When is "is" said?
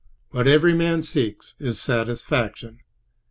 1.59-1.79